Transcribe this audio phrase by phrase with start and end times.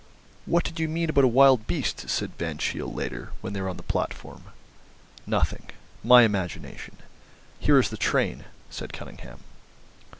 [0.47, 3.69] "What did you mean about a wild beast?" said Van Cheele later, when they were
[3.69, 4.45] on the platform.
[5.27, 5.69] "Nothing.
[6.03, 6.97] My imagination.
[7.59, 9.41] Here is the train," said Cunningham.